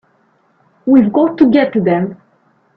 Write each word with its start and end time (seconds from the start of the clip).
We've 0.87 1.13
got 1.13 1.37
to 1.37 1.51
get 1.51 1.73
to 1.73 1.79
them! 1.79 2.17